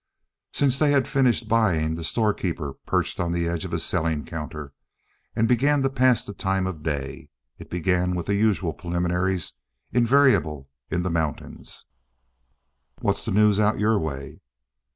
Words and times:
Since 0.51 0.79
they 0.79 0.89
had 0.89 1.07
finished 1.07 1.47
buying, 1.47 1.93
the 1.93 2.03
storekeeper 2.03 2.73
perched 2.87 3.19
on 3.19 3.31
the 3.31 3.47
edge 3.47 3.65
of 3.65 3.71
his 3.71 3.83
selling 3.83 4.25
counter 4.25 4.73
and 5.35 5.47
began 5.47 5.83
to 5.83 5.91
pass 5.91 6.25
the 6.25 6.33
time 6.33 6.65
of 6.65 6.79
the 6.81 6.89
day. 6.89 7.29
It 7.59 7.69
began 7.69 8.15
with 8.15 8.25
the 8.25 8.33
usual 8.33 8.73
preliminaries, 8.73 9.53
invariable 9.91 10.71
in 10.89 11.03
the 11.03 11.11
mountains. 11.11 11.85
"What's 12.99 13.25
the 13.25 13.31
news 13.31 13.59
out 13.59 13.77
your 13.77 13.99
way?" 13.99 14.41